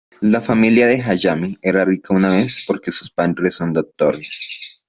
[0.21, 4.75] La familia de Hayami era rica una vez porque sus padres son doctores.